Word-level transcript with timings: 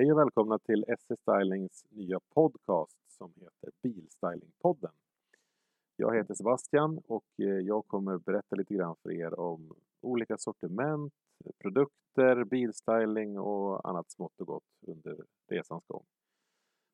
Hej 0.00 0.12
och 0.12 0.18
välkomna 0.18 0.58
till 0.58 0.84
SE 0.98 1.16
Stylings 1.16 1.84
nya 1.90 2.20
podcast 2.34 2.98
som 3.08 3.32
heter 3.36 3.70
Bilstylingpodden. 3.82 4.90
Jag 5.96 6.16
heter 6.16 6.34
Sebastian 6.34 7.00
och 7.08 7.24
eh, 7.38 7.46
jag 7.46 7.86
kommer 7.86 8.18
berätta 8.18 8.56
lite 8.56 8.74
grann 8.74 8.96
för 9.02 9.12
er 9.12 9.40
om 9.40 9.76
olika 10.00 10.38
sortiment, 10.38 11.12
produkter, 11.62 12.44
bilstyling 12.44 13.38
och 13.38 13.88
annat 13.88 14.10
smått 14.10 14.40
och 14.40 14.46
gott 14.46 14.64
under 14.86 15.16
resans 15.48 15.84
gång. 15.86 16.04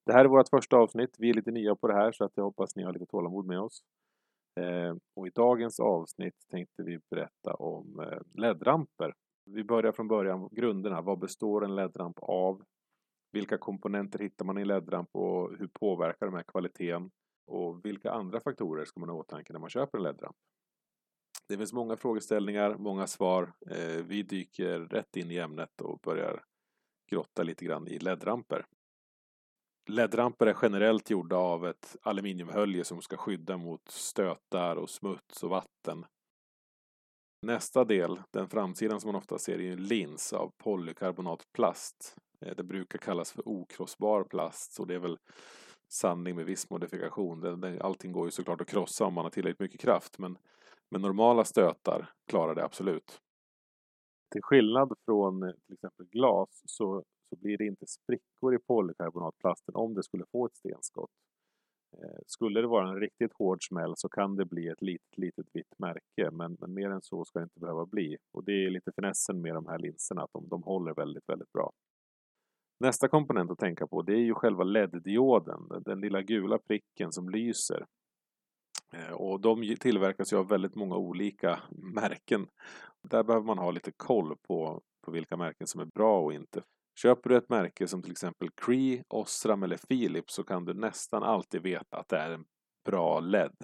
Det 0.06 0.12
här 0.12 0.24
är 0.24 0.28
vårt 0.28 0.48
första 0.48 0.76
avsnitt. 0.76 1.16
Vi 1.18 1.30
är 1.30 1.34
lite 1.34 1.50
nya 1.50 1.76
på 1.76 1.88
det 1.88 1.94
här 1.94 2.12
så 2.12 2.24
att 2.24 2.32
jag 2.34 2.44
hoppas 2.44 2.76
ni 2.76 2.82
har 2.82 2.92
lite 2.92 3.06
tålamod 3.06 3.46
med 3.46 3.60
oss. 3.60 3.82
Eh, 4.60 4.96
och 5.16 5.26
i 5.26 5.30
dagens 5.30 5.80
avsnitt 5.80 6.36
tänkte 6.50 6.82
vi 6.82 6.98
berätta 7.10 7.54
om 7.54 8.00
eh, 8.00 8.42
LED-ramper. 8.42 9.14
Vi 9.44 9.64
börjar 9.64 9.92
från 9.92 10.08
början, 10.08 10.48
grunderna. 10.52 11.00
Vad 11.00 11.18
består 11.18 11.64
en 11.64 11.74
LED-ramp 11.74 12.18
av? 12.22 12.62
Vilka 13.34 13.58
komponenter 13.58 14.18
hittar 14.18 14.44
man 14.44 14.58
i 14.58 14.60
en 14.60 14.68
LED-ramp 14.68 15.08
och 15.12 15.56
hur 15.58 15.66
påverkar 15.66 16.26
de 16.26 16.34
här 16.34 16.42
kvaliteten? 16.42 17.10
Och 17.46 17.84
vilka 17.84 18.12
andra 18.12 18.40
faktorer 18.40 18.84
ska 18.84 19.00
man 19.00 19.08
ha 19.08 19.16
i 19.16 19.20
åtanke 19.20 19.52
när 19.52 19.60
man 19.60 19.70
köper 19.70 19.98
en 19.98 20.04
LED-ramp? 20.04 20.36
Det 21.48 21.56
finns 21.56 21.72
många 21.72 21.96
frågeställningar, 21.96 22.76
många 22.78 23.06
svar. 23.06 23.52
Eh, 23.70 24.04
vi 24.04 24.22
dyker 24.22 24.80
rätt 24.80 25.16
in 25.16 25.30
i 25.30 25.36
ämnet 25.36 25.80
och 25.80 25.98
börjar 25.98 26.44
grotta 27.10 27.42
lite 27.42 27.64
grann 27.64 27.88
i 27.88 27.98
LED-ramper. 27.98 28.66
LED-ramper 29.90 30.46
är 30.46 30.56
generellt 30.62 31.10
gjorda 31.10 31.36
av 31.36 31.66
ett 31.66 31.96
aluminiumhölje 32.02 32.84
som 32.84 33.02
ska 33.02 33.16
skydda 33.16 33.56
mot 33.56 33.88
stötar 33.88 34.76
och 34.76 34.90
smuts 34.90 35.42
och 35.42 35.50
vatten. 35.50 36.06
Nästa 37.42 37.84
del, 37.84 38.22
den 38.30 38.48
framsidan 38.48 39.00
som 39.00 39.08
man 39.08 39.18
ofta 39.18 39.38
ser, 39.38 39.60
är 39.60 39.72
en 39.72 39.84
lins 39.84 40.32
av 40.32 40.52
polykarbonatplast. 40.58 42.16
Eh, 42.40 42.56
det 42.56 42.62
brukar 42.62 42.98
kallas 42.98 43.32
för 43.32 43.48
okrossbar 43.48 44.24
plast, 44.24 44.72
så 44.72 44.84
det 44.84 44.94
är 44.94 44.98
väl 44.98 45.18
sanning 45.88 46.36
med 46.36 46.46
viss 46.46 46.70
modifikation. 46.70 47.64
Allting 47.80 48.12
går 48.12 48.24
ju 48.24 48.30
såklart 48.30 48.60
att 48.60 48.68
krossa 48.68 49.04
om 49.04 49.14
man 49.14 49.24
har 49.24 49.30
tillräckligt 49.30 49.60
mycket 49.60 49.80
kraft, 49.80 50.18
men, 50.18 50.38
men 50.90 51.00
normala 51.02 51.44
stötar 51.44 52.10
klarar 52.26 52.54
det 52.54 52.64
absolut. 52.64 53.20
Till 54.32 54.42
skillnad 54.42 54.92
från 55.04 55.42
eh, 55.42 55.50
till 55.66 55.74
exempel 55.74 56.06
glas 56.06 56.62
så, 56.64 57.02
så 57.28 57.36
blir 57.36 57.58
det 57.58 57.66
inte 57.66 57.86
sprickor 57.86 58.54
i 58.54 58.58
polykarbonatplasten 58.58 59.74
om 59.74 59.94
det 59.94 60.02
skulle 60.02 60.24
få 60.32 60.46
ett 60.46 60.56
stenskott. 60.56 61.10
Eh, 62.02 62.20
skulle 62.26 62.60
det 62.60 62.66
vara 62.66 62.88
en 62.88 63.00
riktigt 63.00 63.32
hård 63.32 63.68
smäll 63.68 63.94
så 63.96 64.08
kan 64.08 64.36
det 64.36 64.44
bli 64.44 64.68
ett 64.68 64.82
litet, 64.82 65.18
litet 65.18 65.46
vitt 65.52 65.78
märke, 65.78 66.30
men, 66.32 66.56
men 66.60 66.74
mer 66.74 66.90
än 66.90 67.02
så 67.02 67.24
ska 67.24 67.38
det 67.38 67.42
inte 67.42 67.60
behöva 67.60 67.86
bli. 67.86 68.16
Och 68.32 68.44
det 68.44 68.52
är 68.52 68.70
lite 68.70 68.92
finessen 68.92 69.40
med 69.40 69.54
de 69.54 69.66
här 69.66 69.78
linserna, 69.78 70.22
att 70.22 70.32
de, 70.32 70.48
de 70.48 70.62
håller 70.62 70.94
väldigt, 70.94 71.28
väldigt 71.28 71.52
bra. 71.52 71.72
Nästa 72.80 73.08
komponent 73.08 73.50
att 73.50 73.58
tänka 73.58 73.86
på 73.86 74.02
det 74.02 74.12
är 74.12 74.24
ju 74.24 74.34
själva 74.34 74.64
LED-dioden, 74.64 75.82
den 75.84 76.00
lilla 76.00 76.22
gula 76.22 76.58
pricken 76.58 77.12
som 77.12 77.28
lyser. 77.28 77.86
Eh, 78.94 79.12
och 79.12 79.40
de 79.40 79.76
tillverkas 79.80 80.32
ju 80.32 80.36
av 80.36 80.48
väldigt 80.48 80.74
många 80.74 80.96
olika 80.96 81.60
märken. 81.70 82.46
Där 83.02 83.22
behöver 83.22 83.46
man 83.46 83.58
ha 83.58 83.70
lite 83.70 83.92
koll 83.96 84.36
på, 84.48 84.82
på 85.04 85.10
vilka 85.10 85.36
märken 85.36 85.66
som 85.66 85.80
är 85.80 85.84
bra 85.94 86.20
och 86.20 86.32
inte. 86.32 86.62
Köper 87.02 87.30
du 87.30 87.36
ett 87.36 87.48
märke 87.48 87.88
som 87.88 88.02
till 88.02 88.12
exempel 88.12 88.48
Cree, 88.56 89.02
Osram 89.08 89.62
eller 89.62 89.76
Philips 89.76 90.34
så 90.34 90.44
kan 90.44 90.64
du 90.64 90.74
nästan 90.74 91.22
alltid 91.22 91.62
veta 91.62 91.96
att 91.96 92.08
det 92.08 92.16
är 92.16 92.30
en 92.30 92.44
bra 92.84 93.20
LED. 93.20 93.56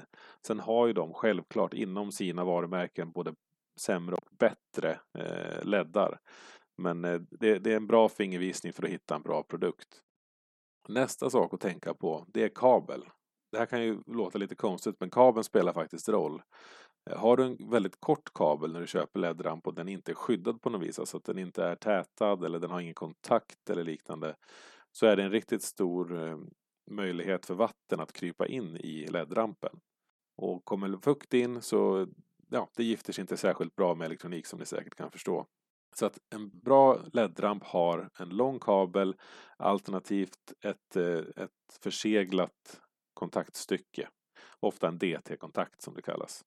Sen 0.46 0.60
har 0.60 0.86
ju 0.86 0.92
de 0.92 1.14
självklart 1.14 1.74
inom 1.74 2.12
sina 2.12 2.44
varumärken 2.44 3.12
både 3.12 3.34
sämre 3.80 4.14
och 4.14 4.28
bättre 4.38 5.00
eh, 5.18 5.64
leddar. 5.64 6.18
Men 6.80 7.04
eh, 7.04 7.20
det, 7.30 7.58
det, 7.58 7.72
är 7.72 7.76
en 7.76 7.86
bra 7.86 8.08
fingervisning 8.08 8.72
för 8.72 8.82
att 8.82 8.90
hitta 8.90 9.14
en 9.14 9.22
bra 9.22 9.42
produkt. 9.42 10.02
Nästa 10.88 11.30
sak 11.30 11.54
att 11.54 11.60
tänka 11.60 11.94
på, 11.94 12.24
det 12.28 12.42
är 12.42 12.48
kabel. 12.48 13.04
Det 13.52 13.58
här 13.58 13.66
kan 13.66 13.82
ju 13.82 14.02
låta 14.06 14.38
lite 14.38 14.54
konstigt, 14.54 14.96
men 15.00 15.10
kabeln 15.10 15.44
spelar 15.44 15.72
faktiskt 15.72 16.08
roll. 16.08 16.42
Eh, 17.10 17.18
har 17.18 17.36
du 17.36 17.44
en 17.44 17.70
väldigt 17.70 18.00
kort 18.00 18.32
kabel 18.34 18.72
när 18.72 18.80
du 18.80 18.86
köper 18.86 19.20
LED-ramp 19.20 19.66
och 19.66 19.74
den 19.74 19.88
inte 19.88 20.12
är 20.12 20.14
skyddad 20.14 20.62
på 20.62 20.70
något 20.70 20.82
vis, 20.82 20.98
alltså 20.98 21.16
att 21.16 21.24
den 21.24 21.38
inte 21.38 21.64
är 21.64 21.76
tätad 21.76 22.44
eller 22.44 22.58
den 22.58 22.70
har 22.70 22.80
ingen 22.80 22.94
kontakt 22.94 23.70
eller 23.70 23.84
liknande, 23.84 24.36
så 24.92 25.06
är 25.06 25.16
det 25.16 25.22
en 25.22 25.32
riktigt 25.32 25.62
stor 25.62 26.28
eh, 26.28 26.38
möjlighet 26.90 27.46
för 27.46 27.54
vatten 27.54 28.00
att 28.00 28.12
krypa 28.12 28.46
in 28.46 28.76
i 28.76 29.06
LED-rampen. 29.06 29.80
Och 30.36 30.64
kommer 30.64 30.98
fukt 31.02 31.34
in 31.34 31.62
så, 31.62 32.06
ja, 32.50 32.68
det 32.76 32.84
gifter 32.84 33.12
sig 33.12 33.22
inte 33.22 33.36
särskilt 33.36 33.76
bra 33.76 33.94
med 33.94 34.04
elektronik 34.04 34.46
som 34.46 34.58
ni 34.58 34.66
säkert 34.66 34.94
kan 34.94 35.10
förstå. 35.10 35.46
Så 35.94 36.06
att 36.06 36.18
en 36.34 36.58
bra 36.58 36.98
LED-ramp 37.12 37.64
har 37.64 38.10
en 38.18 38.28
lång 38.28 38.58
kabel 38.58 39.16
alternativt 39.56 40.52
ett, 40.64 40.96
eh, 40.96 41.44
ett 41.44 41.78
förseglat 41.82 42.80
kontaktstycke. 43.14 44.08
Ofta 44.60 44.88
en 44.88 44.98
DT-kontakt 44.98 45.82
som 45.82 45.94
det 45.94 46.02
kallas. 46.02 46.44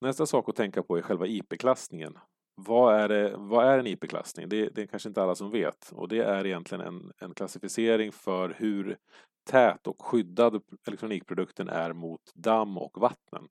Nästa 0.00 0.26
sak 0.26 0.48
att 0.48 0.56
tänka 0.56 0.82
på 0.82 0.98
är 0.98 1.02
själva 1.02 1.26
IP-klassningen. 1.26 2.18
Vad 2.54 2.94
är, 2.94 3.08
det, 3.08 3.34
vad 3.36 3.66
är 3.66 3.78
en 3.78 3.86
IP-klassning? 3.86 4.48
Det, 4.48 4.68
det 4.68 4.82
är 4.82 4.86
kanske 4.86 5.08
inte 5.08 5.22
alla 5.22 5.34
som 5.34 5.50
vet 5.50 5.92
och 5.92 6.08
det 6.08 6.18
är 6.18 6.46
egentligen 6.46 6.86
en, 6.86 7.12
en 7.18 7.34
klassificering 7.34 8.12
för 8.12 8.54
hur 8.58 8.98
tät 9.50 9.86
och 9.86 10.02
skyddad 10.02 10.62
elektronikprodukten 10.86 11.68
är 11.68 11.92
mot 11.92 12.20
damm 12.34 12.78
och 12.78 13.00
vatten. 13.00 13.48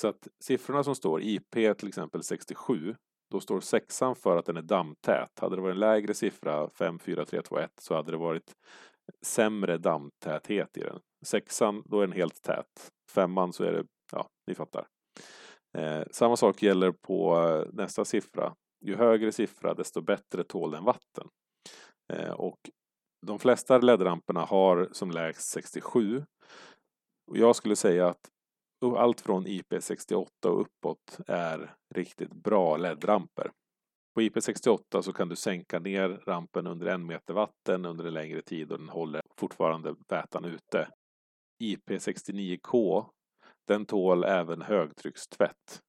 Så 0.00 0.08
att 0.08 0.28
siffrorna 0.40 0.84
som 0.84 0.94
står, 0.94 1.22
IP 1.22 1.50
till 1.50 1.88
exempel 1.88 2.22
67, 2.22 2.96
då 3.32 3.40
står 3.40 3.60
sexan 3.60 4.16
för 4.16 4.36
att 4.36 4.46
den 4.46 4.56
är 4.56 4.62
dammtät. 4.62 5.38
Hade 5.40 5.56
det 5.56 5.62
varit 5.62 5.74
en 5.74 5.80
lägre 5.80 6.14
siffra, 6.14 6.70
5, 6.70 6.98
4, 6.98 7.24
3, 7.24 7.42
2, 7.42 7.58
1, 7.58 7.70
så 7.80 7.94
hade 7.94 8.10
det 8.10 8.16
varit 8.16 8.52
sämre 9.22 9.78
dammtäthet 9.78 10.76
i 10.76 10.80
den. 10.80 11.00
Sexan, 11.24 11.82
då 11.86 12.00
är 12.00 12.06
den 12.06 12.16
helt 12.16 12.42
tät. 12.42 12.92
Femman 13.10 13.52
så 13.52 13.64
är 13.64 13.72
det, 13.72 13.84
ja, 14.12 14.26
ni 14.46 14.54
fattar. 14.54 14.86
Eh, 15.78 16.02
samma 16.10 16.36
sak 16.36 16.62
gäller 16.62 16.92
på 16.92 17.38
eh, 17.38 17.72
nästa 17.72 18.04
siffra. 18.04 18.54
Ju 18.84 18.96
högre 18.96 19.32
siffra, 19.32 19.74
desto 19.74 20.00
bättre 20.00 20.44
tål 20.44 20.70
den 20.70 20.84
vatten. 20.84 21.28
Eh, 22.12 22.32
och 22.32 22.58
de 23.26 23.38
flesta 23.38 23.78
LED-ramperna 23.78 24.44
har 24.44 24.88
som 24.92 25.10
lägst 25.10 25.50
67. 25.50 26.24
Och 27.30 27.38
jag 27.38 27.56
skulle 27.56 27.76
säga 27.76 28.08
att 28.08 28.28
allt 28.82 29.20
från 29.20 29.46
IP68 29.46 30.46
och 30.46 30.60
uppåt 30.60 31.18
är 31.26 31.74
riktigt 31.94 32.32
bra 32.32 32.76
LED-ramper. 32.76 33.50
På 34.14 34.20
IP68 34.20 35.02
så 35.02 35.12
kan 35.12 35.28
du 35.28 35.36
sänka 35.36 35.78
ner 35.78 36.08
rampen 36.08 36.66
under 36.66 36.86
en 36.86 37.06
meter 37.06 37.34
vatten 37.34 37.84
under 37.84 38.04
en 38.04 38.14
längre 38.14 38.42
tid 38.42 38.72
och 38.72 38.78
den 38.78 38.88
håller 38.88 39.22
fortfarande 39.38 39.94
vätan 40.08 40.44
ute. 40.44 40.88
IP69K 41.62 43.06
den 43.68 43.86
tål 43.86 44.24
även 44.24 44.62
högtryckstvätt. 44.62 45.82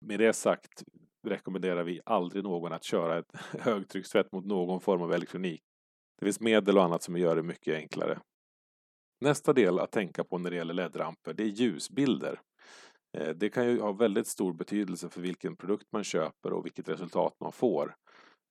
Med 0.00 0.20
det 0.20 0.32
sagt 0.32 0.82
rekommenderar 1.26 1.84
vi 1.84 2.00
aldrig 2.04 2.44
någon 2.44 2.72
att 2.72 2.84
köra 2.84 3.18
ett 3.18 3.32
högtryckstvätt 3.60 4.32
mot 4.32 4.44
någon 4.44 4.80
form 4.80 5.02
av 5.02 5.12
elektronik. 5.12 5.62
Det 6.18 6.26
finns 6.26 6.40
medel 6.40 6.78
och 6.78 6.84
annat 6.84 7.02
som 7.02 7.16
gör 7.16 7.36
det 7.36 7.42
mycket 7.42 7.74
enklare. 7.74 8.20
Nästa 9.22 9.52
del 9.52 9.78
att 9.78 9.90
tänka 9.90 10.24
på 10.24 10.38
när 10.38 10.50
det 10.50 10.56
gäller 10.56 10.74
LED-ramper, 10.74 11.32
det 11.32 11.42
är 11.42 11.46
ljusbilder. 11.46 12.40
Eh, 13.18 13.28
det 13.28 13.48
kan 13.48 13.66
ju 13.68 13.80
ha 13.80 13.92
väldigt 13.92 14.26
stor 14.26 14.52
betydelse 14.52 15.08
för 15.08 15.20
vilken 15.20 15.56
produkt 15.56 15.86
man 15.92 16.04
köper 16.04 16.52
och 16.52 16.64
vilket 16.64 16.88
resultat 16.88 17.36
man 17.40 17.52
får. 17.52 17.94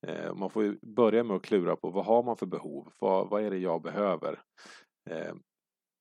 Eh, 0.06 0.34
man 0.34 0.50
får 0.50 0.62
ju 0.62 0.78
börja 0.82 1.24
med 1.24 1.36
att 1.36 1.42
klura 1.42 1.76
på 1.76 1.90
vad 1.90 2.04
har 2.04 2.22
man 2.22 2.36
för 2.36 2.46
behov? 2.46 2.92
Vad, 2.98 3.30
vad 3.30 3.42
är 3.42 3.50
det 3.50 3.58
jag 3.58 3.82
behöver? 3.82 4.40
Eh, 5.10 5.34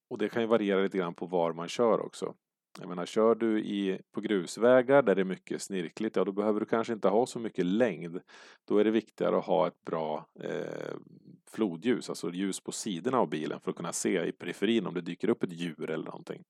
och 0.10 0.18
det 0.18 0.30
kan 0.30 0.42
ju 0.42 0.48
variera 0.48 0.82
lite 0.82 0.98
grann 0.98 1.14
på 1.14 1.26
var 1.26 1.54
man 1.54 1.68
kör 1.68 2.00
också. 2.00 2.34
Jag 2.80 2.90
menar, 2.90 3.06
kör 3.06 3.36
du 3.36 3.60
i, 3.60 4.02
på 4.12 4.22
grusvägar 4.22 5.02
där 5.02 5.16
det 5.16 5.22
är 5.22 5.26
mycket 5.26 5.62
snirkligt, 5.62 6.16
ja 6.16 6.24
då 6.24 6.32
behöver 6.32 6.60
du 6.60 6.66
kanske 6.66 6.94
inte 6.94 7.08
ha 7.08 7.26
så 7.26 7.40
mycket 7.40 7.66
längd. 7.66 8.20
Då 8.68 8.78
är 8.78 8.84
det 8.84 8.92
viktigare 8.92 9.38
att 9.38 9.46
ha 9.46 9.68
ett 9.68 9.82
bra 9.86 10.26
eh, 10.40 10.96
flodljus, 11.52 12.10
alltså 12.10 12.32
ljus 12.32 12.60
på 12.60 12.72
sidorna 12.72 13.20
av 13.20 13.30
bilen 13.30 13.60
för 13.60 13.72
att 13.72 13.78
kunna 13.78 13.94
se 13.94 14.26
i 14.26 14.32
periferin 14.32 14.88
om 14.88 14.94
det 14.94 15.02
dyker 15.02 15.30
upp 15.30 15.44
ett 15.44 15.52
djur 15.52 15.90
eller 15.90 16.06
någonting. 16.06 16.44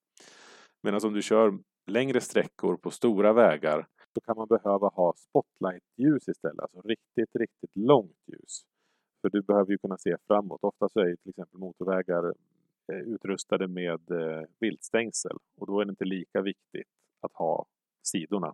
Medan 0.83 1.01
om 1.03 1.13
du 1.13 1.21
kör 1.21 1.59
längre 1.87 2.21
sträckor 2.21 2.77
på 2.77 2.91
stora 2.91 3.33
vägar 3.33 3.87
så 4.13 4.21
kan 4.21 4.37
man 4.37 4.47
behöva 4.47 4.87
ha 4.87 5.13
spotlightljus 5.17 6.27
istället, 6.27 6.59
alltså 6.59 6.81
riktigt, 6.81 7.35
riktigt 7.35 7.75
långt 7.75 8.17
ljus. 8.27 8.61
För 9.21 9.29
du 9.29 9.41
behöver 9.41 9.71
ju 9.71 9.77
kunna 9.77 9.97
se 9.97 10.17
framåt. 10.27 10.63
Ofta 10.63 10.89
så 10.89 10.99
är 10.99 11.15
till 11.15 11.29
exempel 11.29 11.59
motorvägar 11.59 12.33
Eh, 12.87 13.13
utrustade 13.13 13.67
med 13.67 14.11
eh, 14.11 14.43
viltstängsel 14.59 15.37
och 15.57 15.67
då 15.67 15.79
är 15.79 15.85
det 15.85 15.89
inte 15.89 16.05
lika 16.05 16.41
viktigt 16.41 16.87
att 17.21 17.33
ha 17.33 17.65
sidorna. 18.03 18.53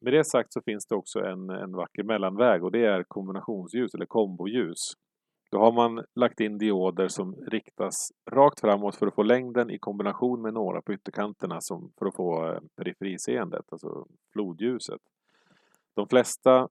Med 0.00 0.12
det 0.12 0.24
sagt 0.24 0.52
så 0.52 0.62
finns 0.62 0.86
det 0.86 0.94
också 0.94 1.20
en, 1.20 1.50
en 1.50 1.72
vacker 1.72 2.02
mellanväg 2.02 2.64
och 2.64 2.72
det 2.72 2.84
är 2.84 3.02
kombinationsljus 3.02 3.94
eller 3.94 4.06
komboljus. 4.06 4.92
Då 5.50 5.58
har 5.58 5.72
man 5.72 6.04
lagt 6.14 6.40
in 6.40 6.58
dioder 6.58 7.08
som 7.08 7.34
riktas 7.34 8.12
rakt 8.30 8.60
framåt 8.60 8.96
för 8.96 9.06
att 9.06 9.14
få 9.14 9.22
längden 9.22 9.70
i 9.70 9.78
kombination 9.78 10.42
med 10.42 10.54
några 10.54 10.82
på 10.82 10.92
ytterkanterna 10.92 11.60
som 11.60 11.92
för 11.98 12.06
att 12.06 12.14
få 12.16 12.52
eh, 12.52 12.60
periferiseendet, 12.76 13.64
alltså 13.72 14.06
flodljuset. 14.32 15.00
De 15.94 16.08
flesta 16.08 16.68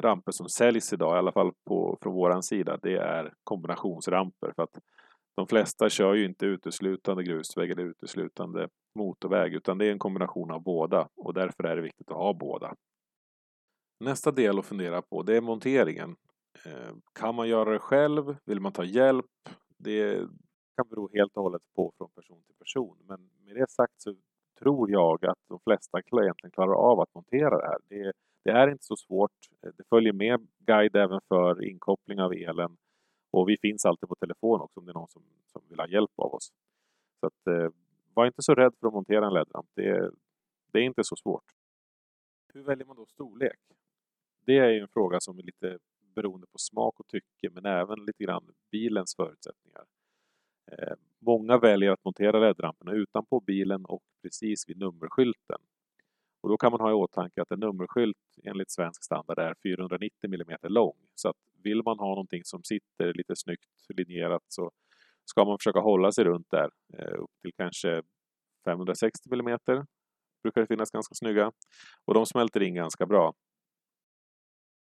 ramper 0.00 0.32
som 0.32 0.48
säljs 0.48 0.92
idag, 0.92 1.16
i 1.16 1.18
alla 1.18 1.32
fall 1.32 1.52
på, 1.64 1.98
från 2.02 2.14
våran 2.14 2.42
sida, 2.42 2.78
det 2.82 2.96
är 2.96 3.32
kombinationsramper. 3.44 4.52
För 4.56 4.62
att 4.62 4.78
de 5.36 5.46
flesta 5.46 5.88
kör 5.88 6.14
ju 6.14 6.24
inte 6.24 6.46
uteslutande 6.46 7.24
grusväg 7.24 7.70
eller 7.70 7.82
uteslutande 7.82 8.68
motorväg, 8.94 9.54
utan 9.54 9.78
det 9.78 9.86
är 9.86 9.92
en 9.92 9.98
kombination 9.98 10.50
av 10.50 10.62
båda 10.62 11.08
och 11.16 11.34
därför 11.34 11.64
är 11.64 11.76
det 11.76 11.82
viktigt 11.82 12.10
att 12.10 12.16
ha 12.16 12.34
båda. 12.34 12.74
Nästa 14.00 14.30
del 14.30 14.58
att 14.58 14.66
fundera 14.66 15.02
på, 15.02 15.22
det 15.22 15.36
är 15.36 15.40
monteringen. 15.40 16.16
Eh, 16.66 16.94
kan 17.12 17.34
man 17.34 17.48
göra 17.48 17.70
det 17.70 17.78
själv? 17.78 18.36
Vill 18.44 18.60
man 18.60 18.72
ta 18.72 18.84
hjälp? 18.84 19.26
Det 19.78 20.18
kan 20.76 20.88
bero 20.88 21.10
helt 21.12 21.36
och 21.36 21.42
hållet 21.42 21.62
på 21.76 21.92
från 21.98 22.10
person 22.10 22.42
till 22.46 22.54
person. 22.54 22.98
Men 23.08 23.30
med 23.44 23.56
det 23.56 23.70
sagt 23.70 24.00
så 24.00 24.14
tror 24.58 24.90
jag 24.90 25.24
att 25.24 25.38
de 25.48 25.60
flesta 25.64 25.98
egentligen 25.98 26.50
klarar 26.50 26.74
av 26.74 27.00
att 27.00 27.14
montera 27.14 27.58
det 27.58 27.66
här. 27.66 27.78
Det, 27.88 28.12
det 28.44 28.50
är 28.50 28.68
inte 28.68 28.84
så 28.84 28.96
svårt. 28.96 29.30
Eh, 29.62 29.70
det 29.76 29.84
följer 29.88 30.12
med 30.12 30.46
guide 30.58 30.96
även 30.96 31.20
för 31.28 31.64
inkoppling 31.64 32.20
av 32.20 32.32
elen. 32.32 32.76
Och 33.36 33.48
vi 33.48 33.56
finns 33.56 33.84
alltid 33.84 34.08
på 34.08 34.14
telefon 34.14 34.60
också 34.60 34.80
om 34.80 34.86
det 34.86 34.92
är 34.92 34.94
någon 34.94 35.08
som, 35.08 35.22
som 35.46 35.62
vill 35.68 35.78
ha 35.78 35.88
hjälp 35.88 36.10
av 36.16 36.34
oss. 36.34 36.52
Så 37.20 37.26
att, 37.26 37.46
eh, 37.46 37.68
var 38.14 38.26
inte 38.26 38.42
så 38.42 38.54
rädd 38.54 38.72
för 38.80 38.86
att 38.86 38.92
montera 38.92 39.26
en 39.26 39.32
LED-ramp. 39.32 39.66
Det, 39.74 40.10
det 40.72 40.78
är 40.78 40.82
inte 40.82 41.04
så 41.04 41.16
svårt. 41.16 41.44
Hur 42.54 42.62
väljer 42.62 42.86
man 42.86 42.96
då 42.96 43.06
storlek? 43.06 43.58
Det 44.46 44.58
är 44.58 44.70
ju 44.70 44.80
en 44.80 44.88
fråga 44.88 45.20
som 45.20 45.38
är 45.38 45.42
lite 45.42 45.78
beroende 46.14 46.46
på 46.46 46.58
smak 46.58 47.00
och 47.00 47.06
tycke 47.06 47.50
men 47.50 47.66
även 47.66 48.04
lite 48.04 48.24
grann 48.24 48.54
bilens 48.70 49.16
förutsättningar. 49.16 49.84
Eh, 50.72 50.94
många 51.18 51.58
väljer 51.58 51.90
att 51.90 52.04
montera 52.04 52.38
LED-ramperna 52.38 52.92
utanpå 52.92 53.40
bilen 53.40 53.84
och 53.84 54.02
precis 54.22 54.68
vid 54.68 54.78
nummerskylten. 54.78 55.60
Och 56.46 56.50
då 56.50 56.56
kan 56.56 56.72
man 56.72 56.80
ha 56.80 56.90
i 56.90 56.94
åtanke 56.94 57.42
att 57.42 57.50
en 57.50 57.60
nummerskylt 57.60 58.16
enligt 58.44 58.70
svensk 58.70 59.04
standard 59.04 59.38
är 59.38 59.54
490 59.62 60.10
mm 60.22 60.58
lång. 60.62 60.96
Så 61.14 61.28
att 61.28 61.36
vill 61.62 61.82
man 61.82 61.98
ha 61.98 62.08
någonting 62.08 62.44
som 62.44 62.64
sitter 62.64 63.14
lite 63.14 63.36
snyggt 63.36 63.70
linjerat 63.88 64.42
så 64.48 64.70
ska 65.24 65.44
man 65.44 65.58
försöka 65.58 65.80
hålla 65.80 66.12
sig 66.12 66.24
runt 66.24 66.50
där 66.50 66.70
eh, 66.98 67.18
upp 67.18 67.30
till 67.42 67.52
kanske 67.56 68.02
560 68.64 69.34
mm. 69.34 69.58
Brukar 70.42 70.60
det 70.60 70.66
finnas 70.66 70.90
ganska 70.90 71.14
snygga. 71.14 71.52
Och 72.04 72.14
de 72.14 72.26
smälter 72.26 72.62
in 72.62 72.74
ganska 72.74 73.06
bra. 73.06 73.34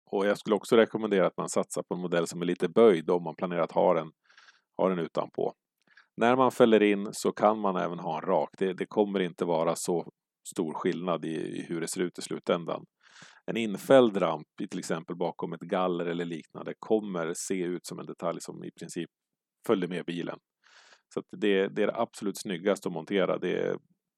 Och 0.05 0.25
jag 0.25 0.37
skulle 0.37 0.55
också 0.55 0.75
rekommendera 0.75 1.27
att 1.27 1.37
man 1.37 1.49
satsar 1.49 1.83
på 1.83 1.95
en 1.95 2.01
modell 2.01 2.27
som 2.27 2.41
är 2.41 2.45
lite 2.45 2.69
böjd 2.69 3.09
om 3.09 3.23
man 3.23 3.35
planerar 3.35 3.61
att 3.61 3.71
ha 3.71 3.93
den, 3.93 4.11
ha 4.77 4.89
den 4.89 4.99
utanpå. 4.99 5.53
När 6.17 6.35
man 6.35 6.51
fäller 6.51 6.83
in 6.83 7.09
så 7.11 7.31
kan 7.31 7.59
man 7.59 7.75
även 7.75 7.99
ha 7.99 8.17
en 8.17 8.25
rak. 8.25 8.49
Det, 8.57 8.73
det 8.73 8.85
kommer 8.85 9.19
inte 9.19 9.45
vara 9.45 9.75
så 9.75 10.11
stor 10.43 10.73
skillnad 10.73 11.25
i, 11.25 11.35
i, 11.35 11.65
hur 11.69 11.81
det 11.81 11.87
ser 11.87 12.01
ut 12.01 12.19
i 12.19 12.21
slutändan. 12.21 12.85
En 13.45 13.57
infälld 13.57 14.21
ramp, 14.21 14.47
till 14.69 14.79
exempel 14.79 15.15
bakom 15.15 15.53
ett 15.53 15.61
galler 15.61 16.05
eller 16.05 16.25
liknande, 16.25 16.73
kommer 16.79 17.33
se 17.35 17.63
ut 17.63 17.85
som 17.85 17.99
en 17.99 18.05
detalj 18.05 18.41
som 18.41 18.63
i 18.63 18.71
princip 18.71 19.09
följer 19.67 19.89
med 19.89 20.05
bilen. 20.05 20.39
Så 21.13 21.21
det, 21.37 21.67
det, 21.67 21.83
är 21.83 21.87
det 21.87 21.95
absolut 21.95 22.37
snyggaste 22.37 22.87
att 22.89 22.93
montera. 22.93 23.37
Det 23.37 23.59
är 23.59 23.77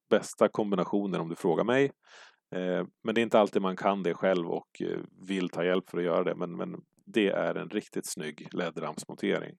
bästa 0.10 0.48
kombinationen 0.48 1.22
om 1.22 1.30
du 1.30 1.36
frågar 1.36 1.64
mig. 1.64 1.92
Eh, 2.56 2.86
men 3.04 3.16
det 3.16 3.22
är 3.22 3.24
inte 3.24 3.40
alltid 3.40 3.62
man 3.62 3.76
kan 3.76 4.04
det 4.04 4.14
själv 4.14 4.48
och 4.48 4.82
eh, 4.82 5.00
vill 5.28 5.50
ta 5.50 5.66
hjälp 5.66 5.90
för 5.90 5.98
att 5.98 6.04
göra 6.04 6.24
det. 6.24 6.36
Men, 6.36 6.58
men 6.58 6.82
det 7.06 7.30
är 7.30 7.56
en 7.56 7.70
riktigt 7.70 8.12
snygg 8.12 8.48
LED-rampsmontering. 8.52 9.56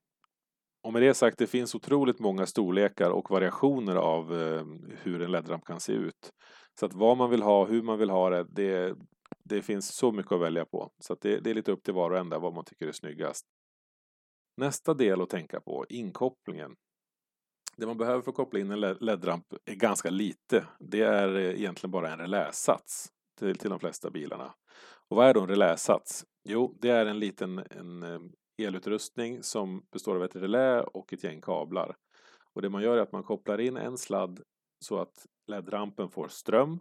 Och 0.86 0.92
med 0.92 1.02
det 1.02 1.14
sagt, 1.14 1.38
det 1.38 1.46
finns 1.46 1.74
otroligt 1.74 2.18
många 2.18 2.46
storlekar 2.46 3.10
och 3.10 3.30
variationer 3.30 3.96
av 3.96 4.40
eh, 4.42 4.64
hur 5.02 5.22
en 5.22 5.30
LED-ramp 5.32 5.64
kan 5.64 5.80
se 5.80 5.92
ut. 5.92 6.30
Så 6.80 6.86
att 6.86 6.92
vad 6.92 7.16
man 7.16 7.30
vill 7.30 7.42
ha, 7.42 7.66
hur 7.66 7.82
man 7.82 7.98
vill 7.98 8.10
ha 8.10 8.30
det, 8.30 8.46
det, 8.50 8.96
det 9.44 9.62
finns 9.62 9.94
så 9.94 10.12
mycket 10.12 10.32
att 10.32 10.40
välja 10.40 10.64
på. 10.64 10.90
Så 10.98 11.12
att 11.12 11.20
det, 11.20 11.40
det 11.40 11.50
är 11.50 11.54
lite 11.54 11.72
upp 11.72 11.82
till 11.82 11.94
var 11.94 12.10
och 12.10 12.18
en 12.18 12.28
där 12.28 12.38
vad 12.38 12.54
man 12.54 12.64
tycker 12.64 12.88
är 12.88 12.92
snyggast. 12.92 13.46
Nästa 14.56 14.94
del 14.94 15.20
att 15.20 15.30
tänka 15.30 15.60
på, 15.60 15.86
inkopplingen. 15.88 16.74
Det 17.76 17.86
man 17.86 17.98
behöver 17.98 18.22
för 18.22 18.30
att 18.30 18.36
koppla 18.36 18.60
in 18.60 18.70
en 18.70 18.80
LED-ramp 18.80 19.46
är 19.64 19.74
ganska 19.74 20.10
lite. 20.10 20.66
Det 20.78 21.00
är 21.00 21.36
eh, 21.36 21.60
egentligen 21.60 21.90
bara 21.90 22.12
en 22.12 22.18
reläsats 22.18 23.08
till, 23.38 23.58
till 23.58 23.70
de 23.70 23.80
flesta 23.80 24.10
bilarna. 24.10 24.54
Och 25.08 25.16
vad 25.16 25.26
är 25.26 25.34
då 25.34 25.40
en 25.40 25.48
reläsats? 25.48 26.24
Jo, 26.48 26.76
det 26.80 26.90
är 26.90 27.06
en 27.06 27.18
liten 27.18 27.58
en 27.58 28.02
eh, 28.02 28.20
elutrustning 28.58 29.42
som 29.42 29.86
består 29.92 30.16
av 30.16 30.24
ett 30.24 30.36
relä 30.36 30.82
och 30.82 31.12
ett 31.12 31.24
gäng 31.24 31.40
kablar. 31.40 31.96
Och 32.54 32.62
det 32.62 32.68
man 32.68 32.82
gör 32.82 32.96
är 32.96 33.02
att 33.02 33.12
man 33.12 33.22
kopplar 33.22 33.60
in 33.60 33.76
en 33.76 33.98
sladd 33.98 34.40
så 34.84 34.98
att 34.98 35.26
LED-rampen 35.46 36.08
får 36.08 36.28
ström. 36.28 36.80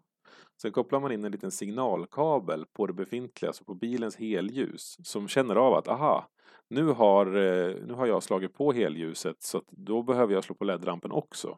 Sen 0.62 0.72
kopplar 0.72 1.00
man 1.00 1.12
in 1.12 1.26
en 1.26 1.32
liten 1.32 1.52
signalkabel 1.52 2.66
på 2.74 2.88
det 2.88 2.94
befintliga, 2.94 3.50
alltså 3.50 3.64
på 3.64 3.74
bilens 3.74 4.16
helljus, 4.16 4.98
som 5.04 5.28
känner 5.28 5.56
av 5.56 5.74
att 5.74 5.88
aha, 5.88 6.30
nu 6.70 6.88
har, 6.88 7.26
eh, 7.26 7.76
nu 7.86 7.94
har 7.94 8.08
jag 8.08 8.24
slagit 8.24 8.54
på 8.54 8.72
helljuset 8.72 9.44
så 9.44 9.58
att 9.58 9.68
då 9.68 10.04
behöver 10.04 10.34
jag 10.34 10.44
slå 10.44 10.56
på 10.56 10.64
LED-rampen 10.64 11.12
också. 11.12 11.58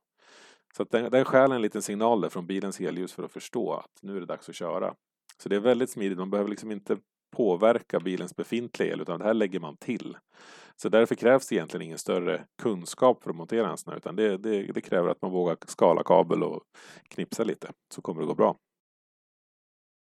Så 0.78 0.84
att 0.84 0.92
den, 0.92 1.12
den 1.12 1.25
stjäl 1.25 1.52
en 1.52 1.62
liten 1.62 1.81
signal 1.81 2.22
där 2.22 2.30
från 2.30 2.48
bilens 2.48 2.80
helljus 2.80 3.14
för 3.14 3.24
att 3.24 3.31
förstå 3.31 3.74
att 3.74 4.00
nu 4.02 4.16
är 4.16 4.19
det 4.19 4.25
dags 4.25 4.50
att 4.50 4.56
köra. 4.56 4.94
Så 5.38 5.50
det 5.50 5.56
är 5.56 5.60
väldigt 5.60 5.90
smidigt, 5.90 6.18
man 6.18 6.30
behöver 6.30 6.50
liksom 6.50 6.72
inte 6.72 6.98
påverka 7.32 8.00
bilens 8.00 8.36
befintliga 8.36 8.94
el 8.94 9.02
utan 9.02 9.20
det 9.20 9.26
här 9.26 9.34
lägger 9.34 9.60
man 9.60 9.78
till. 9.78 10.18
Så 10.76 10.90
därför 10.90 11.16
krävs 11.16 11.48
det 11.48 11.56
egentligen 11.56 11.82
ingen 11.82 11.98
större 11.98 12.46
kunskap 12.62 13.24
för 13.24 13.30
att 13.30 13.36
montera 13.36 13.70
en 13.70 13.78
sån 13.78 13.92
här 13.92 13.98
utan 13.98 14.16
det, 14.16 14.38
det, 14.38 14.64
det 14.64 14.82
kräver 14.82 15.10
att 15.10 15.22
man 15.22 15.32
vågar 15.32 15.58
skala 15.68 16.04
kabel 16.04 16.44
och 16.44 16.64
knipsa 17.08 17.44
lite 17.44 17.72
så 17.94 18.02
kommer 18.02 18.22
det 18.22 18.28
gå 18.28 18.36
bra. 18.36 18.58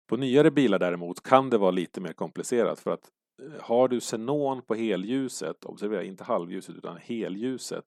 På 0.08 0.16
nyare 0.16 0.50
bilar 0.50 0.78
däremot 0.78 1.22
kan 1.22 1.50
det 1.50 1.58
vara 1.58 1.70
lite 1.70 2.00
mer 2.00 2.12
komplicerat 2.12 2.80
för 2.80 2.90
att 2.90 3.08
eh, 3.42 3.62
har 3.62 3.88
du 3.88 4.00
xenon 4.00 4.62
på 4.62 4.74
helljuset, 4.74 5.64
observera 5.64 6.04
inte 6.04 6.24
halvljuset 6.24 6.76
utan 6.76 6.96
helljuset, 6.96 7.84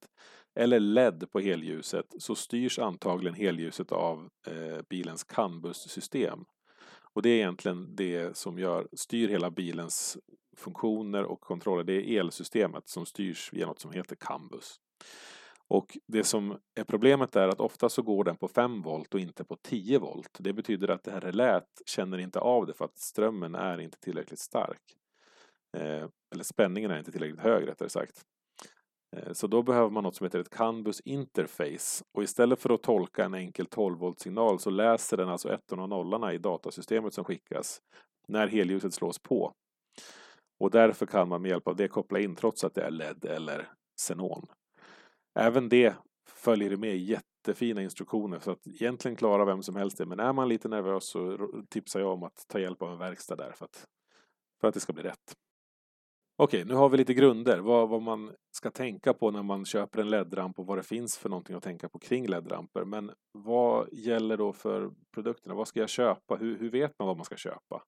eller 0.55 0.79
LED 0.79 1.31
på 1.31 1.39
helljuset 1.39 2.05
så 2.19 2.35
styrs 2.35 2.79
antagligen 2.79 3.35
helljuset 3.35 3.91
av 3.91 4.29
eh, 4.47 4.81
bilens 4.89 5.23
CAN-bussystem. 5.23 6.45
Och 7.13 7.21
det 7.21 7.29
är 7.29 7.35
egentligen 7.35 7.95
det 7.95 8.37
som 8.37 8.59
gör, 8.59 8.87
styr 8.93 9.27
hela 9.27 9.51
bilens 9.51 10.17
funktioner 10.57 11.23
och 11.23 11.41
kontroller. 11.41 11.83
Det 11.83 11.93
är 11.93 12.19
elsystemet 12.19 12.87
som 12.87 13.05
styrs 13.05 13.53
via 13.53 13.65
något 13.65 13.79
som 13.79 13.91
heter 13.91 14.15
Cambus. 14.15 14.79
Och 15.67 15.97
det 16.07 16.23
som 16.23 16.59
är 16.75 16.83
problemet 16.83 17.35
är 17.35 17.47
att 17.47 17.59
ofta 17.59 17.89
så 17.89 18.01
går 18.01 18.23
den 18.23 18.37
på 18.37 18.47
5 18.47 18.81
volt 18.81 19.13
och 19.13 19.19
inte 19.19 19.43
på 19.43 19.55
10 19.55 19.99
volt. 19.99 20.37
Det 20.39 20.53
betyder 20.53 20.87
att 20.87 21.03
det 21.03 21.11
här 21.11 21.21
relät 21.21 21.81
känner 21.85 22.17
inte 22.17 22.39
av 22.39 22.65
det 22.65 22.73
för 22.73 22.85
att 22.85 22.97
strömmen 22.97 23.55
är 23.55 23.77
inte 23.79 23.99
tillräckligt 23.99 24.39
stark. 24.39 24.81
Eh, 25.77 26.07
eller 26.33 26.43
spänningen 26.43 26.91
är 26.91 26.99
inte 26.99 27.11
tillräckligt 27.11 27.39
hög 27.39 27.67
rättare 27.67 27.89
sagt. 27.89 28.21
Eh, 29.15 29.33
så 29.33 29.47
då 29.47 29.63
behöver 29.63 29.89
man 29.89 30.03
något 30.03 30.15
som 30.15 30.25
heter 30.25 30.39
ett 30.39 30.49
Canbus-interface 30.49 32.03
och 32.11 32.23
istället 32.23 32.59
för 32.59 32.69
att 32.69 32.83
tolka 32.83 33.25
en 33.25 33.33
enkel 33.33 33.65
12 33.65 33.99
volt 33.99 34.19
signal 34.19 34.59
så 34.59 34.69
läser 34.69 35.17
den 35.17 35.29
alltså 35.29 35.53
ettorna 35.53 35.83
och 35.83 35.89
nollorna 35.89 36.33
i 36.33 36.37
datasystemet 36.37 37.13
som 37.13 37.25
skickas 37.25 37.81
när 38.27 38.47
helljuset 38.47 38.93
slås 38.93 39.19
på. 39.19 39.53
Och 40.59 40.71
därför 40.71 41.05
kan 41.05 41.29
man 41.29 41.41
med 41.41 41.49
hjälp 41.49 41.67
av 41.67 41.75
det 41.75 41.87
koppla 41.87 42.19
in 42.19 42.35
trots 42.35 42.63
att 42.63 42.73
det 42.73 42.81
är 42.81 42.91
LED 42.91 43.25
eller 43.25 43.69
xenon. 43.97 44.45
Även 45.39 45.69
det 45.69 45.95
följer 46.29 46.77
med 46.77 46.97
jättefina 46.97 47.81
instruktioner 47.81 48.39
så 48.39 48.51
att 48.51 48.67
egentligen 48.67 49.15
klarar 49.15 49.45
vem 49.45 49.63
som 49.63 49.75
helst 49.75 49.97
det. 49.97 50.05
Men 50.05 50.19
är 50.19 50.33
man 50.33 50.49
lite 50.49 50.67
nervös 50.67 51.05
så 51.05 51.49
tipsar 51.69 51.99
jag 51.99 52.13
om 52.13 52.23
att 52.23 52.45
ta 52.47 52.59
hjälp 52.59 52.81
av 52.81 52.91
en 52.91 52.97
verkstad 52.97 53.35
där 53.35 53.51
för 53.51 53.65
att, 53.65 53.85
för 54.61 54.67
att 54.67 54.73
det 54.73 54.79
ska 54.79 54.93
bli 54.93 55.03
rätt. 55.03 55.37
Okej, 56.43 56.65
nu 56.65 56.73
har 56.73 56.89
vi 56.89 56.97
lite 56.97 57.13
grunder, 57.13 57.59
vad, 57.59 57.89
vad 57.89 58.01
man 58.01 58.31
ska 58.51 58.71
tänka 58.71 59.13
på 59.13 59.31
när 59.31 59.43
man 59.43 59.65
köper 59.65 59.99
en 60.01 60.09
LED-ramp 60.09 60.59
och 60.59 60.65
vad 60.65 60.77
det 60.77 60.83
finns 60.83 61.17
för 61.17 61.29
någonting 61.29 61.55
att 61.55 61.63
tänka 61.63 61.89
på 61.89 61.99
kring 61.99 62.27
LED-ramper. 62.27 62.85
Men 62.85 63.11
vad 63.31 63.87
gäller 63.91 64.37
då 64.37 64.53
för 64.53 64.91
produkterna? 65.13 65.55
Vad 65.55 65.67
ska 65.67 65.79
jag 65.79 65.89
köpa? 65.89 66.35
Hur, 66.35 66.57
hur 66.57 66.69
vet 66.71 66.99
man 66.99 67.07
vad 67.07 67.17
man 67.17 67.25
ska 67.25 67.35
köpa? 67.35 67.83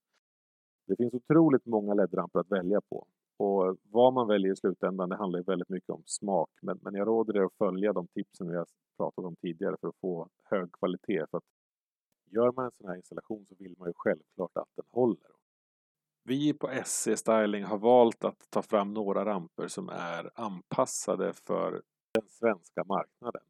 Det 0.88 0.96
finns 0.96 1.14
otroligt 1.14 1.66
många 1.66 1.94
LED-ramper 1.94 2.40
att 2.40 2.52
välja 2.52 2.82
på. 2.90 3.08
Och 3.38 3.78
vad 3.92 4.14
man 4.14 4.28
väljer 4.28 4.52
i 4.52 4.56
slutändan, 4.56 5.10
det 5.10 5.18
handlar 5.18 5.44
väldigt 5.44 5.70
mycket 5.70 5.90
om 5.90 6.04
smak. 6.06 6.50
Men, 6.62 6.80
men 6.82 6.96
jag 6.96 7.08
råder 7.08 7.38
er 7.38 7.44
att 7.44 7.58
följa 7.58 7.94
de 7.94 8.08
tipsen 8.08 8.50
vi 8.50 8.56
har 8.56 8.66
pratat 8.98 9.26
om 9.26 9.36
tidigare 9.36 9.76
för 9.82 9.88
att 9.88 10.00
få 10.02 10.30
hög 10.44 10.72
kvalitet. 10.72 11.26
För 11.32 11.38
att 11.38 11.44
gör 12.32 12.52
man 12.52 12.66
en 12.66 12.72
sån 12.72 12.88
här 12.88 12.96
installation 12.96 13.46
så 13.46 13.56
vill 13.60 13.76
man 13.78 13.90
ju 13.90 13.94
självklart 13.96 14.58
att 14.58 14.70
den 14.76 14.86
håller. 14.92 15.35
Vi 16.28 16.54
på 16.54 16.70
SC 16.86 17.08
Styling 17.16 17.64
har 17.64 17.78
valt 17.78 18.24
att 18.24 18.48
ta 18.50 18.62
fram 18.62 18.94
några 18.94 19.26
ramper 19.26 19.68
som 19.68 19.90
är 19.90 20.30
anpassade 20.36 21.34
för 21.34 21.82
den 22.14 22.28
svenska 22.28 22.84
marknaden. 22.84 23.42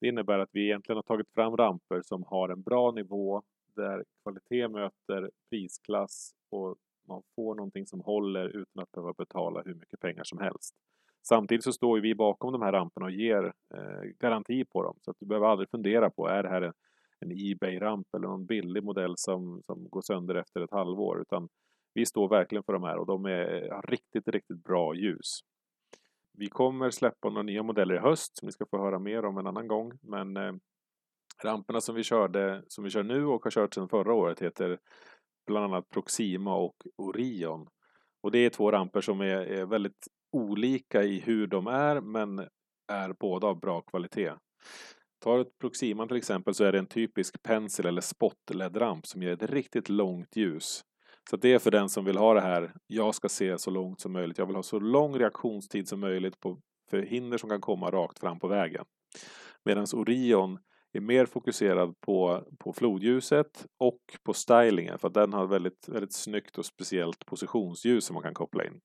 Det 0.00 0.08
innebär 0.08 0.38
att 0.38 0.48
vi 0.52 0.64
egentligen 0.64 0.96
har 0.96 1.02
tagit 1.02 1.30
fram 1.34 1.56
ramper 1.56 2.02
som 2.02 2.24
har 2.26 2.48
en 2.48 2.62
bra 2.62 2.90
nivå 2.90 3.42
där 3.76 4.04
kvalitet 4.22 4.68
möter 4.68 5.30
prisklass 5.50 6.32
och 6.50 6.76
man 7.08 7.22
får 7.36 7.54
någonting 7.54 7.86
som 7.86 8.00
håller 8.00 8.48
utan 8.48 8.82
att 8.82 8.92
behöva 8.92 9.12
betala 9.12 9.62
hur 9.62 9.74
mycket 9.74 10.00
pengar 10.00 10.24
som 10.24 10.38
helst. 10.38 10.74
Samtidigt 11.22 11.64
så 11.64 11.72
står 11.72 12.00
vi 12.00 12.14
bakom 12.14 12.52
de 12.52 12.62
här 12.62 12.72
ramperna 12.72 13.06
och 13.06 13.12
ger 13.12 13.52
eh, 13.74 14.02
garanti 14.18 14.64
på 14.64 14.82
dem 14.82 14.96
så 15.02 15.10
att 15.10 15.16
du 15.20 15.26
behöver 15.26 15.46
aldrig 15.46 15.70
fundera 15.70 16.10
på 16.10 16.28
är 16.28 16.42
det 16.42 16.48
här 16.48 16.62
en, 16.62 16.72
en 17.20 17.30
Ebay-ramp 17.30 18.14
eller 18.16 18.28
någon 18.28 18.46
billig 18.46 18.84
modell 18.84 19.14
som, 19.16 19.62
som 19.62 19.88
går 19.88 20.00
sönder 20.02 20.34
efter 20.34 20.60
ett 20.60 20.70
halvår 20.70 21.20
utan 21.20 21.48
vi 21.94 22.06
står 22.06 22.28
verkligen 22.28 22.64
för 22.64 22.72
de 22.72 22.82
här 22.82 22.98
och 22.98 23.06
de 23.06 23.24
är, 23.24 23.70
har 23.70 23.82
riktigt, 23.82 24.28
riktigt 24.28 24.64
bra 24.64 24.94
ljus. 24.94 25.40
Vi 26.32 26.46
kommer 26.46 26.90
släppa 26.90 27.28
några 27.28 27.42
nya 27.42 27.62
modeller 27.62 27.94
i 27.94 27.98
höst 27.98 28.38
som 28.38 28.46
ni 28.46 28.52
ska 28.52 28.66
få 28.66 28.78
höra 28.78 28.98
mer 28.98 29.24
om 29.24 29.38
en 29.38 29.46
annan 29.46 29.68
gång. 29.68 29.92
Men 30.02 30.36
eh, 30.36 30.52
ramperna 31.42 31.80
som 31.80 31.94
vi 31.94 32.02
körde, 32.02 32.62
som 32.68 32.84
vi 32.84 32.90
kör 32.90 33.02
nu 33.02 33.26
och 33.26 33.44
har 33.44 33.50
kört 33.50 33.74
sedan 33.74 33.88
förra 33.88 34.14
året 34.14 34.42
heter 34.42 34.78
bland 35.46 35.64
annat 35.64 35.88
Proxima 35.88 36.56
och 36.56 36.76
Orion. 36.96 37.68
Och 38.22 38.30
det 38.30 38.38
är 38.38 38.50
två 38.50 38.70
ramper 38.70 39.00
som 39.00 39.20
är, 39.20 39.26
är 39.26 39.66
väldigt 39.66 40.08
olika 40.32 41.02
i 41.02 41.20
hur 41.20 41.46
de 41.46 41.66
är 41.66 42.00
men 42.00 42.38
är 42.92 43.12
båda 43.20 43.46
av 43.46 43.60
bra 43.60 43.80
kvalitet. 43.80 44.32
Tar 45.24 45.38
ett 45.38 45.58
Proxima 45.58 46.06
till 46.06 46.16
exempel 46.16 46.54
så 46.54 46.64
är 46.64 46.72
det 46.72 46.78
en 46.78 46.86
typisk 46.86 47.42
pensel 47.42 47.86
eller 47.86 48.00
spot 48.00 48.50
LED-ramp 48.50 49.06
som 49.06 49.22
ger 49.22 49.32
ett 49.32 49.50
riktigt 49.50 49.88
långt 49.88 50.36
ljus. 50.36 50.84
Så 51.30 51.36
det 51.36 51.52
är 51.52 51.58
för 51.58 51.70
den 51.70 51.88
som 51.88 52.04
vill 52.04 52.16
ha 52.16 52.34
det 52.34 52.40
här, 52.40 52.72
jag 52.86 53.14
ska 53.14 53.28
se 53.28 53.58
så 53.58 53.70
långt 53.70 54.00
som 54.00 54.12
möjligt, 54.12 54.38
jag 54.38 54.46
vill 54.46 54.56
ha 54.56 54.62
så 54.62 54.78
lång 54.78 55.18
reaktionstid 55.18 55.88
som 55.88 56.00
möjligt 56.00 56.40
på, 56.40 56.58
hinder 56.92 57.38
som 57.38 57.50
kan 57.50 57.60
komma 57.60 57.90
rakt 57.90 58.18
fram 58.18 58.38
på 58.38 58.48
vägen. 58.48 58.84
Medan 59.64 59.86
Orion 59.94 60.58
är 60.92 61.00
mer 61.00 61.26
fokuserad 61.26 62.00
på, 62.00 62.44
på 62.58 62.72
flodljuset 62.72 63.66
och 63.78 64.00
på 64.22 64.34
stylingen 64.34 64.98
för 64.98 65.08
att 65.08 65.14
den 65.14 65.32
har 65.32 65.46
väldigt, 65.46 65.88
väldigt 65.88 66.14
snyggt 66.14 66.58
och 66.58 66.66
speciellt 66.66 67.26
positionsljus 67.26 68.04
som 68.04 68.14
man 68.14 68.22
kan 68.22 68.34
koppla 68.34 68.64
in. 68.64 68.80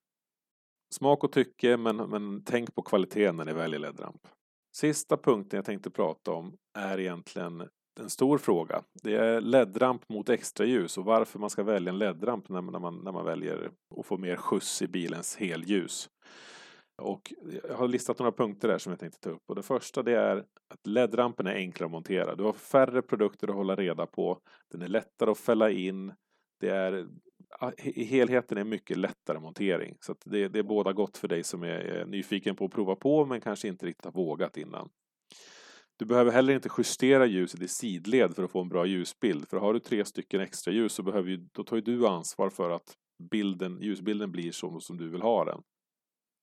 Smak 0.95 1.23
och 1.23 1.31
tycke, 1.31 1.77
men, 1.77 1.97
men 1.97 2.43
tänk 2.43 2.75
på 2.75 2.81
kvaliteten 2.81 3.37
när 3.37 3.45
ni 3.45 3.53
väljer 3.53 3.79
LED-ramp. 3.79 4.27
Sista 4.75 5.17
punkten 5.17 5.57
jag 5.57 5.65
tänkte 5.65 5.91
prata 5.91 6.31
om 6.31 6.57
är 6.77 6.99
egentligen 6.99 7.69
en 7.99 8.09
stor 8.09 8.37
fråga. 8.37 8.83
Det 9.03 9.15
är 9.15 9.41
LED-ramp 9.41 10.09
mot 10.09 10.29
extraljus 10.29 10.97
och 10.97 11.05
varför 11.05 11.39
man 11.39 11.49
ska 11.49 11.63
välja 11.63 11.91
en 11.91 11.97
LED-ramp 11.97 12.49
när, 12.49 12.61
när, 12.61 12.79
man, 12.79 13.01
när 13.03 13.11
man 13.11 13.25
väljer 13.25 13.71
att 13.97 14.05
få 14.05 14.17
mer 14.17 14.35
skjuts 14.35 14.81
i 14.81 14.87
bilens 14.87 15.35
helljus. 15.35 16.09
Och 17.01 17.33
jag 17.69 17.75
har 17.75 17.87
listat 17.87 18.19
några 18.19 18.31
punkter 18.31 18.67
där 18.67 18.77
som 18.77 18.91
jag 18.91 18.99
tänkte 18.99 19.19
ta 19.19 19.29
upp. 19.29 19.43
Och 19.47 19.55
det 19.55 19.63
första 19.63 20.03
det 20.03 20.11
är 20.11 20.37
att 20.67 20.87
LED-rampen 20.87 21.47
är 21.47 21.55
enklare 21.55 21.85
att 21.85 21.91
montera. 21.91 22.35
Du 22.35 22.43
har 22.43 22.53
färre 22.53 23.01
produkter 23.01 23.47
att 23.47 23.55
hålla 23.55 23.75
reda 23.75 24.05
på. 24.05 24.39
Den 24.71 24.81
är 24.81 24.87
lättare 24.87 25.31
att 25.31 25.37
fälla 25.37 25.69
in. 25.69 26.13
Det 26.59 26.69
är, 26.69 27.07
I 27.77 28.03
helheten 28.03 28.57
är 28.57 28.63
mycket 28.63 28.97
lättare 28.97 29.39
montering. 29.39 29.97
Så 30.01 30.15
det, 30.25 30.47
det 30.47 30.59
är 30.59 30.63
båda 30.63 30.93
gott 30.93 31.17
för 31.17 31.27
dig 31.27 31.43
som 31.43 31.63
är 31.63 32.05
nyfiken 32.05 32.55
på 32.55 32.65
att 32.65 32.71
prova 32.71 32.95
på 32.95 33.25
men 33.25 33.41
kanske 33.41 33.67
inte 33.67 33.85
riktigt 33.85 34.05
har 34.05 34.11
vågat 34.11 34.57
innan. 34.57 34.89
Du 35.97 36.05
behöver 36.05 36.31
heller 36.31 36.53
inte 36.53 36.69
justera 36.77 37.25
ljuset 37.25 37.61
i 37.61 37.67
sidled 37.67 38.35
för 38.35 38.43
att 38.43 38.51
få 38.51 38.61
en 38.61 38.69
bra 38.69 38.85
ljusbild. 38.85 39.49
För 39.49 39.57
har 39.57 39.73
du 39.73 39.79
tre 39.79 40.05
stycken 40.05 40.41
extra 40.41 40.73
ljus 40.73 40.93
så 40.93 41.03
behöver 41.03 41.29
ju, 41.29 41.37
då 41.51 41.63
tar 41.63 41.75
ju 41.75 41.81
du 41.81 42.07
ansvar 42.07 42.49
för 42.49 42.69
att 42.69 42.93
bilden, 43.31 43.81
ljusbilden 43.81 44.31
blir 44.31 44.51
så 44.51 44.79
som 44.79 44.97
du 44.97 45.09
vill 45.09 45.21
ha 45.21 45.45
den. 45.45 45.61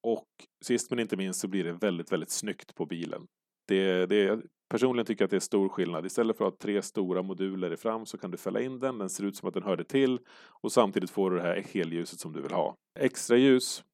Och 0.02 0.28
sist 0.64 0.90
men 0.90 0.98
inte 0.98 1.16
minst 1.16 1.40
så 1.40 1.48
blir 1.48 1.64
det 1.64 1.72
väldigt, 1.72 2.12
väldigt 2.12 2.30
snyggt 2.30 2.74
på 2.74 2.86
bilen. 2.86 3.26
Det, 3.68 4.06
det, 4.06 4.42
personligen 4.70 5.06
tycker 5.06 5.22
jag 5.22 5.26
att 5.26 5.30
det 5.30 5.36
är 5.36 5.40
stor 5.40 5.68
skillnad. 5.68 6.06
Istället 6.06 6.36
för 6.36 6.44
att 6.44 6.52
ha 6.52 6.58
tre 6.58 6.82
stora 6.82 7.22
moduler 7.22 7.72
i 7.72 7.76
fram 7.76 8.06
så 8.06 8.18
kan 8.18 8.30
du 8.30 8.36
fälla 8.36 8.60
in 8.60 8.78
den, 8.78 8.98
den 8.98 9.10
ser 9.10 9.24
ut 9.24 9.36
som 9.36 9.48
att 9.48 9.54
den 9.54 9.62
hörde 9.62 9.84
till 9.84 10.18
och 10.62 10.72
samtidigt 10.72 11.10
får 11.10 11.30
du 11.30 11.36
det 11.36 11.42
här 11.42 11.64
helljuset 11.72 12.20
som 12.20 12.32
du 12.32 12.42
vill 12.42 12.52
ha. 12.52 12.74
Extra 12.98 13.36
ljus 13.36 13.84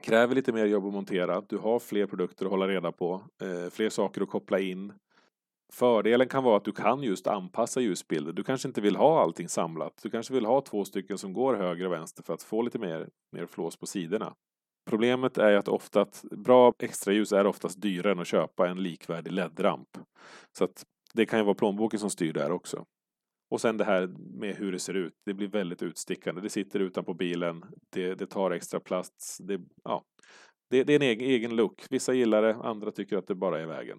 kräver 0.00 0.34
lite 0.34 0.52
mer 0.52 0.66
jobb 0.66 0.86
att 0.86 0.92
montera. 0.92 1.40
Du 1.40 1.58
har 1.58 1.78
fler 1.78 2.06
produkter 2.06 2.44
att 2.44 2.50
hålla 2.50 2.68
reda 2.68 2.92
på, 2.92 3.22
eh, 3.42 3.70
fler 3.70 3.90
saker 3.90 4.22
att 4.22 4.30
koppla 4.30 4.58
in. 4.58 4.92
Fördelen 5.72 6.28
kan 6.28 6.44
vara 6.44 6.56
att 6.56 6.64
du 6.64 6.72
kan 6.72 7.02
just 7.02 7.26
anpassa 7.26 7.80
ljusbilder. 7.80 8.32
Du 8.32 8.44
kanske 8.44 8.68
inte 8.68 8.80
vill 8.80 8.96
ha 8.96 9.22
allting 9.22 9.48
samlat. 9.48 9.92
Du 10.02 10.10
kanske 10.10 10.34
vill 10.34 10.46
ha 10.46 10.60
två 10.60 10.84
stycken 10.84 11.18
som 11.18 11.32
går 11.32 11.54
höger 11.54 11.86
och 11.86 11.92
vänster 11.92 12.22
för 12.22 12.34
att 12.34 12.42
få 12.42 12.62
lite 12.62 12.78
mer, 12.78 13.08
mer 13.32 13.46
flås 13.46 13.76
på 13.76 13.86
sidorna. 13.86 14.34
Problemet 14.90 15.38
är 15.38 15.56
att 15.56 15.68
ofta 15.68 16.00
att 16.00 16.24
bra 16.30 16.72
extraljus 16.78 17.32
är 17.32 17.46
oftast 17.46 17.82
dyrare 17.82 18.12
än 18.12 18.18
att 18.18 18.26
köpa 18.26 18.68
en 18.68 18.82
likvärdig 18.82 19.32
LED-ramp. 19.32 19.98
Så 20.58 20.64
att 20.64 20.84
det 21.14 21.26
kan 21.26 21.38
ju 21.38 21.44
vara 21.44 21.54
plånboken 21.54 22.00
som 22.00 22.10
styr 22.10 22.32
där 22.32 22.52
också. 22.52 22.84
Och 23.52 23.60
sen 23.60 23.76
det 23.76 23.84
här 23.84 24.06
med 24.16 24.56
hur 24.56 24.72
det 24.72 24.78
ser 24.78 24.94
ut. 24.94 25.14
Det 25.24 25.34
blir 25.34 25.48
väldigt 25.48 25.82
utstickande. 25.82 26.40
Det 26.40 26.48
sitter 26.48 26.80
utanpå 26.80 27.14
bilen. 27.14 27.64
Det, 27.90 28.14
det 28.14 28.26
tar 28.26 28.50
extra 28.50 28.80
plats. 28.80 29.38
Det, 29.38 29.60
ja, 29.84 30.04
det, 30.70 30.84
det 30.84 30.92
är 30.92 30.96
en 30.96 31.02
egen, 31.02 31.28
egen 31.28 31.56
look. 31.56 31.84
Vissa 31.90 32.12
gillar 32.12 32.42
det, 32.42 32.54
andra 32.54 32.90
tycker 32.90 33.16
att 33.16 33.26
det 33.26 33.34
bara 33.34 33.60
är 33.60 33.66
vägen. 33.66 33.98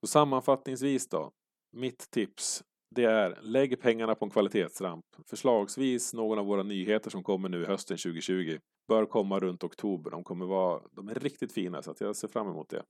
Så 0.00 0.06
sammanfattningsvis 0.06 1.08
då. 1.08 1.30
Mitt 1.72 2.10
tips 2.10 2.64
det 2.94 3.04
är 3.04 3.38
lägg 3.42 3.80
pengarna 3.80 4.14
på 4.14 4.24
en 4.24 4.30
kvalitetsramp. 4.30 5.04
Förslagsvis 5.26 6.14
någon 6.14 6.38
av 6.38 6.46
våra 6.46 6.62
nyheter 6.62 7.10
som 7.10 7.22
kommer 7.22 7.48
nu 7.48 7.66
hösten 7.66 7.96
2020 7.96 8.58
bör 8.88 9.06
komma 9.06 9.40
runt 9.40 9.64
oktober. 9.64 10.10
De 10.10 10.24
kommer 10.24 10.46
vara, 10.46 10.82
de 10.90 11.08
är 11.08 11.14
riktigt 11.14 11.52
fina 11.52 11.82
så 11.82 11.90
att 11.90 12.00
jag 12.00 12.16
ser 12.16 12.28
fram 12.28 12.48
emot 12.48 12.68
det. 12.68 12.82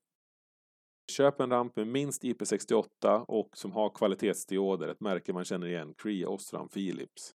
Köp 1.11 1.41
en 1.41 1.51
ramp 1.51 1.77
med 1.77 1.87
minst 1.87 2.23
IP68 2.23 3.25
och 3.29 3.57
som 3.57 3.73
har 3.73 3.91
kvalitetsdioder, 3.91 4.89
ett 4.89 5.01
märke 5.01 5.33
man 5.33 5.45
känner 5.45 5.67
igen, 5.67 5.95
Cree, 5.99 6.27
Osram, 6.27 6.69
Philips. 6.69 7.35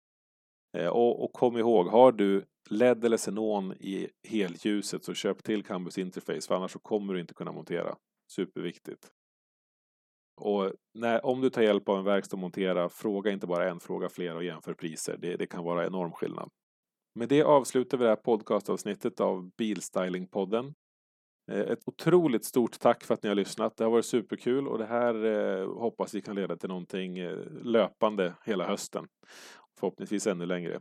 Eh, 0.77 0.87
och, 0.87 1.23
och, 1.23 1.33
kom 1.33 1.57
ihåg, 1.57 1.87
har 1.87 2.11
du 2.11 2.45
LED 2.69 3.05
eller 3.05 3.17
xenon 3.17 3.73
i 3.73 4.09
helljuset 4.27 5.03
så 5.03 5.13
köp 5.13 5.43
till 5.43 5.63
Cambus 5.63 5.97
Interface 5.97 6.47
för 6.47 6.55
annars 6.55 6.71
så 6.71 6.79
kommer 6.79 7.13
du 7.13 7.19
inte 7.19 7.33
kunna 7.33 7.51
montera. 7.51 7.95
Superviktigt. 8.31 9.11
Och 10.41 10.73
när, 10.93 11.25
om 11.25 11.41
du 11.41 11.49
tar 11.49 11.61
hjälp 11.61 11.89
av 11.89 11.97
en 11.97 12.03
verkstad 12.03 12.35
och 12.35 12.39
montera, 12.41 12.89
fråga 12.89 13.31
inte 13.31 13.47
bara 13.47 13.69
en, 13.69 13.79
fråga 13.79 14.09
flera 14.09 14.35
och 14.35 14.43
jämför 14.43 14.73
priser. 14.73 15.17
Det, 15.17 15.35
det 15.35 15.47
kan 15.47 15.63
vara 15.63 15.85
enorm 15.85 16.11
skillnad. 16.11 16.49
Med 17.15 17.29
det 17.29 17.43
avslutar 17.43 17.97
vi 17.97 18.03
det 18.03 18.09
här 18.09 18.15
podcastavsnittet 18.15 19.19
av 19.19 19.49
Bilstylingpodden. 19.57 20.73
Eh, 21.51 21.59
ett 21.59 21.79
otroligt 21.85 22.45
stort 22.45 22.79
tack 22.79 23.03
för 23.03 23.13
att 23.13 23.23
ni 23.23 23.29
har 23.29 23.35
lyssnat. 23.35 23.77
Det 23.77 23.83
har 23.83 23.91
varit 23.91 24.05
superkul 24.05 24.67
och 24.67 24.77
det 24.77 24.85
här 24.85 25.25
eh, 25.25 25.73
hoppas 25.73 26.13
vi 26.13 26.21
kan 26.21 26.35
leda 26.35 26.55
till 26.55 26.69
någonting 26.69 27.17
eh, 27.17 27.37
löpande 27.61 28.33
hela 28.45 28.67
hösten. 28.67 29.07
Förhoppningsvis 29.79 30.27
ännu 30.27 30.45
längre. 30.45 30.79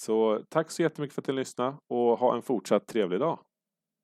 Så 0.00 0.42
tack 0.48 0.70
så 0.70 0.82
jättemycket 0.82 1.14
för 1.14 1.22
att 1.22 1.26
ni 1.28 1.34
lyssnade 1.34 1.76
och 1.88 2.18
ha 2.18 2.36
en 2.36 2.42
fortsatt 2.42 2.86
trevlig 2.86 3.20
dag. 3.20 3.38